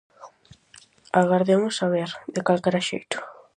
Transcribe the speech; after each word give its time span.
Agardemos 1.21 1.75
a 1.85 1.87
ver, 1.95 2.09
de 2.35 2.41
calquera 2.47 2.85
xeito. 2.89 3.17